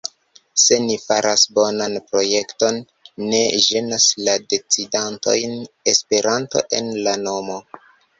Se 0.59 0.77
ni 0.83 0.93
faras 1.01 1.41
bonan 1.57 1.97
projekton, 2.11 2.79
ne 3.25 3.41
ĝenas 3.65 4.07
la 4.29 4.35
decidantojn 4.55 5.53
Esperanto 5.93 6.65
en 6.79 6.91
la 7.09 7.15
nomo. 7.27 7.61